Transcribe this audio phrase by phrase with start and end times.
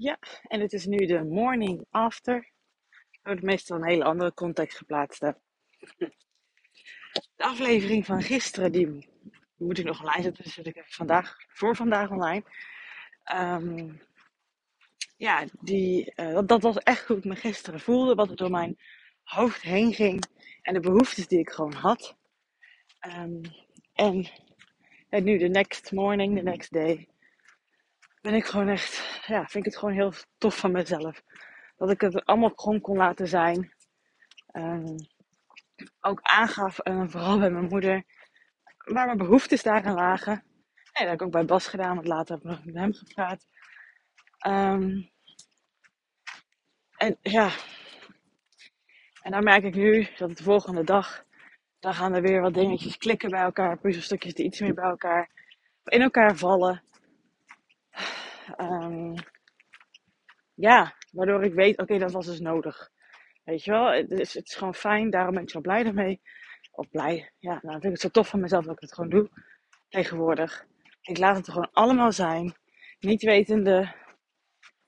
[0.00, 2.50] Ja, en het is nu de morning after.
[3.22, 5.38] Het meestal een hele andere context geplaatst heb.
[7.36, 9.08] De aflevering van gisteren, die
[9.56, 10.44] moet ik nog online zetten.
[10.44, 12.44] Dus zet ik vandaag, voor vandaag online.
[13.24, 13.92] Ehm,
[15.16, 18.14] ja, die, uh, dat, was echt hoe ik me gisteren voelde.
[18.14, 18.78] Wat er door mijn
[19.22, 20.24] hoofd heen ging.
[20.62, 22.16] En de behoeftes die ik gewoon had.
[23.00, 23.40] Um,
[23.94, 24.26] en,
[25.08, 27.08] en nu de next morning, the next day
[28.20, 31.22] ben ik gewoon echt, ja, vind ik het gewoon heel tof van mezelf.
[31.76, 33.74] Dat ik het allemaal gewoon kon laten zijn.
[34.52, 34.96] Um,
[36.00, 38.04] ook aangaf, en vooral bij mijn moeder,
[38.76, 40.32] waar mijn behoeftes daarin lagen.
[40.32, 40.42] En
[40.92, 43.46] dat heb ik ook bij Bas gedaan, want later heb ik nog met hem gepraat.
[44.46, 45.10] Um,
[46.96, 47.50] en ja,
[49.22, 51.24] en dan merk ik nu dat de volgende dag,
[51.78, 55.30] dan gaan er weer wat dingetjes klikken bij elkaar, puzzelstukjes die iets meer bij elkaar,
[55.84, 56.82] in elkaar vallen.
[58.56, 59.14] Um,
[60.54, 62.90] ja, waardoor ik weet, oké, dat was dus nodig.
[63.44, 66.20] Weet je wel, het is, het is gewoon fijn, daarom ben ik zo blij ermee.
[66.70, 69.10] Of blij, ja, nou, vind ik het zo tof van mezelf dat ik het gewoon
[69.10, 69.30] doe
[69.88, 70.66] tegenwoordig.
[71.02, 72.54] Ik laat het er gewoon allemaal zijn.
[72.98, 73.94] Niet wetende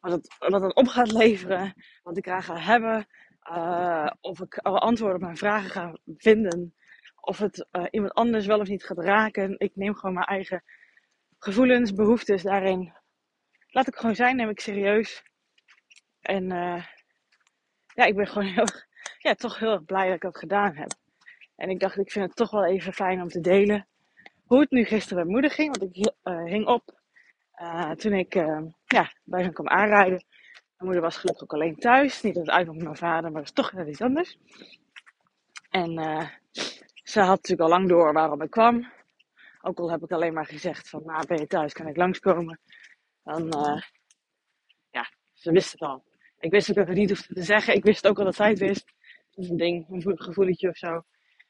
[0.00, 3.06] wat het, wat het op gaat leveren, wat ik graag ga hebben.
[3.50, 6.74] Uh, of ik antwoorden op mijn vragen ga vinden.
[7.20, 9.54] Of het uh, iemand anders wel of niet gaat raken.
[9.58, 10.64] Ik neem gewoon mijn eigen
[11.38, 12.92] gevoelens, behoeftes daarin
[13.72, 15.22] laat ik gewoon zijn, neem ik serieus.
[16.20, 16.84] En uh,
[17.86, 18.66] ja, ik ben gewoon heel,
[19.18, 20.92] ja, toch heel erg blij dat ik dat gedaan heb.
[21.56, 23.86] En ik dacht, ik vind het toch wel even fijn om te delen
[24.46, 25.78] hoe het nu gisteren met moeder ging.
[25.78, 27.00] Want ik uh, hing op
[27.60, 28.34] uh, toen ik
[28.84, 30.24] ja, bij hem kwam aanrijden.
[30.76, 32.22] Mijn moeder was gelukkig ook alleen thuis.
[32.22, 34.38] Niet dat het uit met mijn vader, maar dat is toch net iets anders.
[35.70, 35.90] En
[37.02, 38.92] ze had natuurlijk al lang door waarom ik kwam.
[39.60, 42.60] Ook al heb ik alleen maar gezegd van, nou ben je thuis, kan ik langskomen.
[43.24, 43.82] Dan, uh,
[44.90, 46.04] ja, ze wist het al.
[46.38, 47.74] Ik wist ook dat ik het niet hoefde te zeggen.
[47.74, 48.92] Ik wist ook al dat zij het wist.
[49.30, 51.02] Dat is een ding, een gevoeletje of zo.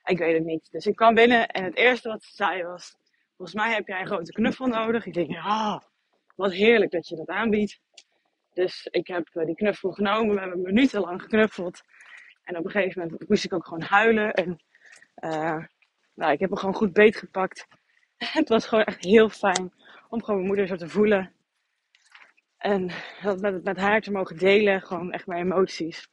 [0.04, 0.70] Ik weet het niet.
[0.70, 2.96] Dus ik kwam binnen en het eerste wat ze zei was:
[3.36, 5.06] Volgens mij heb jij een grote knuffel nodig.
[5.06, 5.80] Ik denk, ah,
[6.34, 7.80] wat heerlijk dat je dat aanbiedt.
[8.52, 10.34] Dus ik heb eh, die knuffel genomen.
[10.34, 11.82] We hebben minutenlang geknuffeld.
[12.44, 14.32] En op een gegeven moment moest ik ook gewoon huilen.
[14.32, 14.62] En
[15.24, 15.64] uh,
[16.14, 17.66] nou, ik heb hem gewoon goed beetgepakt.
[18.16, 19.72] het was gewoon echt heel fijn
[20.08, 21.32] om gewoon mijn moeder zo te voelen.
[22.62, 22.90] En
[23.22, 26.08] dat met, met haar te mogen delen, gewoon echt mijn emoties.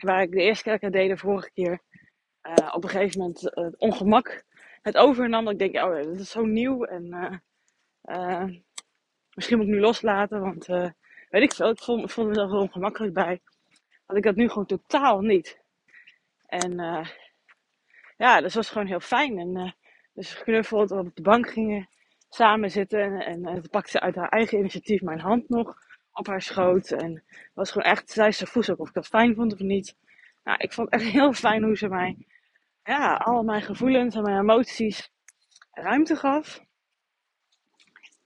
[0.00, 1.80] Waar ik de eerste keer dat ik de vorige keer,
[2.42, 4.44] uh, op een gegeven moment uh, het ongemak
[4.82, 5.44] het overnam.
[5.44, 7.04] Dat ik denk, oh, dat is zo nieuw en
[8.04, 8.44] uh,
[9.34, 12.58] misschien moet ik nu loslaten, want weet ik veel, ik voel, ik voel mezelf er
[12.58, 13.40] ongemakkelijk bij.
[14.06, 15.60] Want ik had nu gewoon totaal niet.
[16.46, 16.74] En
[18.16, 19.38] ja, dus was gewoon heel fijn.
[19.38, 19.74] En
[20.12, 21.88] dus geknuffeld, op de bank gingen
[22.28, 23.20] samen zitten.
[23.20, 25.76] En, en, pakte ze uit haar eigen initiatief mijn hand nog
[26.12, 26.90] op haar schoot.
[26.90, 29.96] En was gewoon echt, zei ze voes ook of ik dat fijn vond of niet.
[30.44, 32.26] Nou, ik vond het echt heel fijn hoe ze mij,
[32.82, 35.10] ja, al mijn gevoelens en mijn emoties
[35.70, 36.64] ruimte gaf.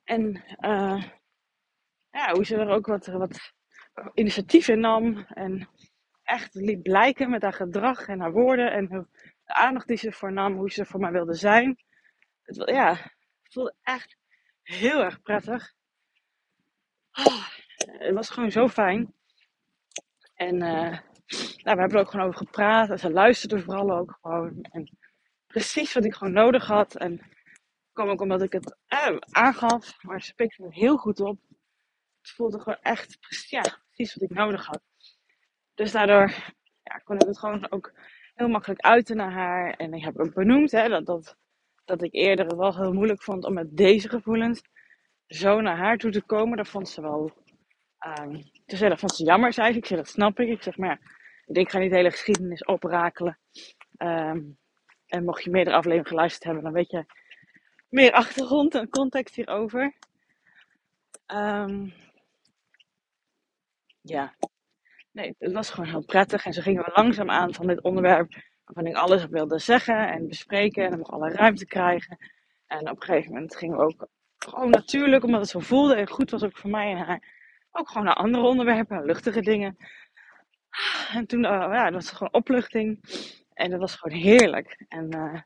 [0.05, 1.03] En uh,
[2.11, 3.53] ja, hoe ze er ook wat, wat
[4.15, 5.17] initiatief in nam.
[5.17, 5.69] En
[6.23, 8.73] echt liet blijken met haar gedrag en haar woorden.
[8.73, 8.89] En
[9.45, 11.77] de aandacht die ze ervoor nam, hoe ze voor mij wilde zijn.
[12.43, 13.13] Het, ja,
[13.53, 14.17] voelde echt
[14.63, 15.75] heel erg prettig.
[17.13, 19.15] Oh, het was gewoon zo fijn.
[20.35, 20.99] En uh,
[21.31, 22.91] nou, we hebben er ook gewoon over gepraat.
[22.91, 24.61] En ze luisterde vooral ook gewoon.
[24.63, 24.99] En
[25.47, 26.97] precies wat ik gewoon nodig had.
[26.97, 27.21] En
[27.93, 30.03] kwam ook omdat ik het eh, aangaf.
[30.03, 31.39] Maar ze pikte het heel goed op.
[32.21, 33.19] Het voelde gewoon echt
[33.49, 34.83] ja, precies wat ik nodig had.
[35.75, 36.29] Dus daardoor
[36.83, 37.93] ja, kon ik het gewoon ook
[38.35, 39.75] heel makkelijk uiten naar haar.
[39.75, 41.37] En ik heb ook benoemd hè, dat, dat
[41.91, 44.63] dat ik eerder wel heel moeilijk vond om met deze gevoelens
[45.27, 46.57] zo naar haar toe te komen.
[46.57, 47.33] Dat vond ze wel.
[48.19, 49.87] Um, zeggen, dat vond ze jammer, zei ik.
[49.87, 50.49] Zeg, dat snap ik.
[50.49, 50.99] Ik zeg, maar ja,
[51.47, 53.39] ik denk, ga niet de hele geschiedenis oprakelen.
[53.99, 54.59] Um,
[55.07, 57.05] en mocht je meerdere afleveringen geluisterd hebben, dan weet je
[57.89, 59.95] meer achtergrond en context hierover.
[61.35, 61.95] Um,
[64.01, 64.35] ja,
[65.13, 66.45] nee, het was gewoon heel prettig.
[66.45, 70.29] En zo gingen we langzaam aan van dit onderwerp waarvan ik alles wilde zeggen en
[70.29, 72.19] bespreken en nog alle ruimte krijgen.
[72.67, 74.09] En op een gegeven moment gingen we ook
[74.39, 77.23] gewoon natuurlijk, omdat het zo voelde en goed was ook voor mij en haar,
[77.71, 79.77] ook gewoon naar andere onderwerpen, luchtige dingen.
[81.13, 83.01] En toen, uh, ja, dat was gewoon opluchting.
[83.53, 84.85] En dat was gewoon heerlijk.
[84.89, 85.41] En uh,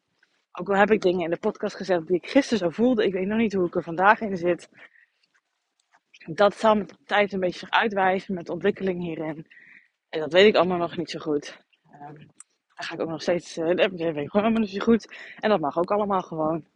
[0.53, 3.13] ook al heb ik dingen in de podcast gezet die ik gisteren zo voelde, ik
[3.13, 4.69] weet nog niet hoe ik er vandaag in zit.
[6.27, 9.47] Dat zal met de tijd een beetje zich uitwijzen met de ontwikkeling hierin.
[10.09, 11.65] En dat weet ik allemaal nog niet zo goed.
[12.09, 12.33] Um,
[12.75, 15.17] dan ga ik ook nog steeds, uh, dat ik gewoon zo goed.
[15.39, 16.67] En dat mag ook allemaal gewoon.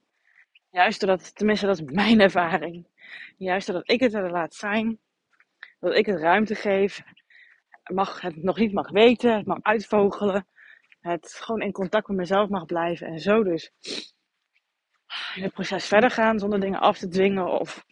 [0.71, 2.87] Juist doordat, tenminste dat is mijn ervaring.
[3.37, 4.99] Juist doordat ik het er laat zijn,
[5.81, 7.03] Dat ik het ruimte geef.
[7.85, 9.37] Mag het nog niet mag weten.
[9.37, 10.47] Het mag uitvogelen.
[11.01, 13.07] Het gewoon in contact met mezelf mag blijven.
[13.07, 13.73] En zo dus
[15.35, 17.85] in het proces verder gaan zonder dingen af te dwingen of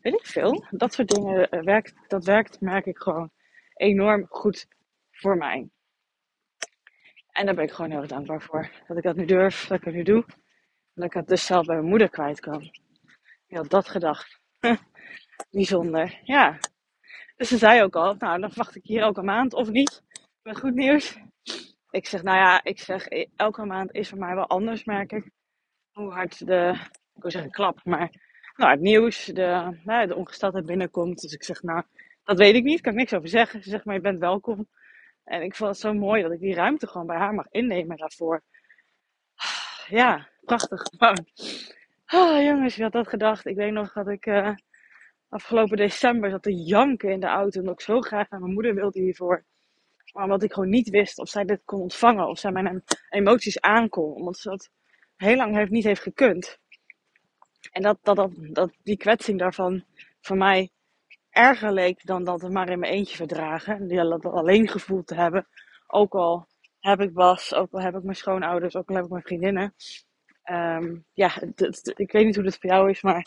[0.00, 0.66] weet ik veel.
[0.70, 3.30] Dat soort dingen eh, werkt, dat werkt, merk ik gewoon
[3.74, 4.66] enorm goed
[5.10, 5.68] voor mij.
[7.34, 8.70] En daar ben ik gewoon heel erg dankbaar voor.
[8.86, 10.24] Dat ik dat nu durf, dat ik het nu doe.
[10.26, 10.34] En
[10.94, 12.62] dat ik het dus zelf bij mijn moeder kwijt kan.
[13.46, 14.40] Ik had dat gedacht.
[15.50, 16.58] Bijzonder, ja.
[17.36, 20.02] Dus ze zei ook al, nou dan wacht ik hier elke maand of niet.
[20.42, 21.18] Met goed nieuws.
[21.90, 25.30] Ik zeg, nou ja, ik zeg, elke maand is voor mij wel anders, merk ik.
[25.92, 26.78] Hoe hard de,
[27.14, 28.10] ik wil zeggen klap, maar
[28.56, 31.20] nou, het nieuws, de, nou, de ongesteldheid binnenkomt.
[31.20, 31.82] Dus ik zeg, nou,
[32.24, 33.62] dat weet ik niet, kan ik niks over zeggen.
[33.62, 34.68] Ze zegt, maar je bent welkom.
[35.24, 37.96] En ik vond het zo mooi dat ik die ruimte gewoon bij haar mag innemen
[37.96, 38.42] daarvoor.
[39.88, 41.26] Ja, prachtig gewoon.
[42.12, 43.46] Oh, jongens, wie had dat gedacht?
[43.46, 44.54] Ik weet nog dat ik uh,
[45.28, 47.60] afgelopen december zat te janken in de auto.
[47.60, 49.44] En ik zo graag naar mijn moeder wilde hiervoor.
[50.12, 52.28] Maar omdat ik gewoon niet wist of zij dit kon ontvangen.
[52.28, 54.14] Of zij mijn emoties aankon.
[54.14, 54.70] Omdat ze dat
[55.16, 56.58] heel lang heeft, niet heeft gekund.
[57.70, 59.84] En dat, dat, dat, dat die kwetsing daarvan
[60.20, 60.70] voor mij
[61.34, 63.88] erger leek dan dat het maar in mijn eentje verdragen.
[63.88, 65.46] Die dat alleen gevoeld te hebben.
[65.86, 66.46] Ook al
[66.80, 69.74] heb ik Bas, ook al heb ik mijn schoonouders, ook al heb ik mijn vriendinnen.
[70.50, 71.40] Um, ja,
[71.94, 73.26] ik weet niet hoe dat voor jou is, maar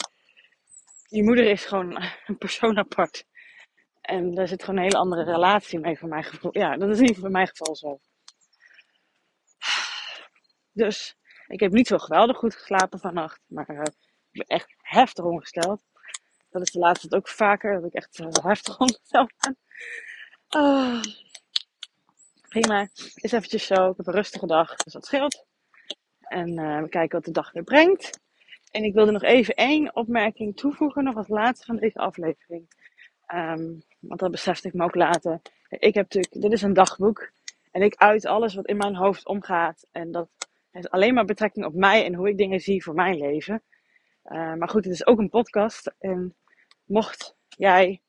[1.08, 3.26] je moeder is gewoon een persoon apart.
[4.02, 6.58] En daar zit gewoon een hele andere relatie mee voor mijn gevoel.
[6.58, 8.00] Ja, dat is niet voor mijn geval zo.
[10.72, 11.18] Dus
[11.48, 13.82] ik heb niet zo geweldig goed geslapen vannacht, maar uh,
[14.32, 15.84] ik ben echt heftig ongesteld.
[16.50, 19.58] Dat is de laatste ook vaker, dat ik echt heftig ongesteld ben.
[20.56, 21.02] Uh,
[22.50, 23.90] prima, is eventjes zo.
[23.90, 25.46] Ik heb een rustige dag, dus dat scheelt.
[26.20, 28.20] En uh, we kijken wat de dag weer brengt.
[28.72, 32.68] En ik wilde nog even één opmerking toevoegen, nog als laatste van deze aflevering.
[33.34, 35.42] Um, want dat besefte ik me ook later.
[35.70, 37.32] Ik heb natuurlijk, dit is een dagboek.
[37.72, 39.88] En ik uit alles wat in mijn hoofd omgaat.
[39.92, 40.30] En dat
[40.72, 43.64] heeft alleen maar betrekking op mij en hoe ik dingen zie voor mijn leven.
[44.28, 45.96] Uh, maar goed, het is ook een podcast.
[46.00, 46.36] En
[46.86, 48.02] mocht jij,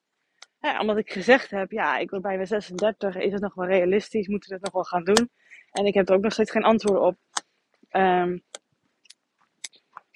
[0.60, 4.28] ja, omdat ik gezegd heb, ja, ik ben bijna 36, is het nog wel realistisch?
[4.28, 5.30] Moeten we het nog wel gaan doen?
[5.70, 7.16] En ik heb er ook nog steeds geen antwoorden op.
[7.90, 8.42] Um,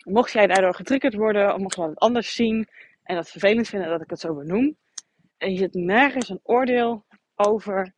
[0.05, 2.69] mocht jij daardoor getriggerd worden, of mocht je het anders zien
[3.03, 4.77] en dat vervelend vinden dat ik het zo benoem,
[5.37, 7.05] en je zit nergens een oordeel
[7.35, 7.95] over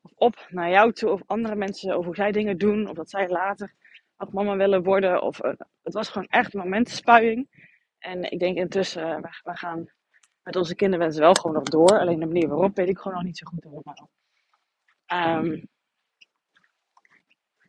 [0.00, 3.10] of op naar jou toe of andere mensen over hoe zij dingen doen, of dat
[3.10, 3.74] zij later
[4.16, 5.22] ook mama willen worden.
[5.22, 5.52] Of, uh,
[5.82, 7.48] het was gewoon echt momentenspuiing.
[7.98, 9.90] En ik denk intussen, uh, we, we, gaan
[10.42, 11.98] met onze kinderwensen wel gewoon nog door.
[11.98, 14.10] Alleen de manier waarop weet ik gewoon nog niet zo goed helemaal.
[15.42, 15.68] Um,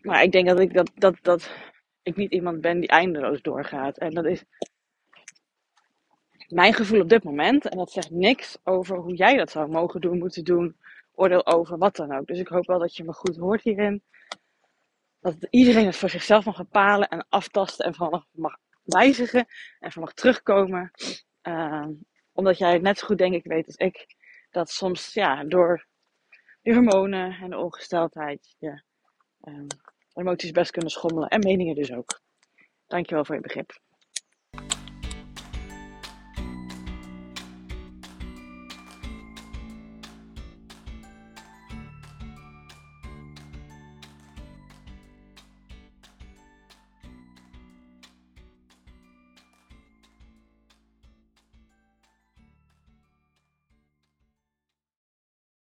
[0.02, 1.52] maar ik denk dat ik, dat, dat, dat
[2.02, 3.98] ik niet iemand ben die eindeloos doorgaat.
[3.98, 4.44] En dat is
[6.48, 7.70] mijn gevoel op dit moment.
[7.70, 10.76] En dat zegt niks over hoe jij dat zou mogen doen, moeten doen.
[11.14, 12.28] Oordeel over wat dan ook.
[12.28, 14.04] Dus ik hoop wel dat je me goed hoort hierin.
[15.20, 19.46] Dat iedereen het voor zichzelf mag bepalen en aftasten en van mag wijzigen
[19.80, 20.92] en van mag terugkomen.
[21.44, 21.88] Uh,
[22.32, 24.06] omdat jij net zo goed denk ik weet als ik.
[24.50, 25.88] Dat soms ja, door
[26.62, 28.84] de hormonen en de ongesteldheid ja,
[29.42, 29.68] um,
[30.14, 31.30] emoties best kunnen schommelen.
[31.30, 32.22] En meningen dus ook.
[32.88, 33.80] Dankjewel voor je begrip.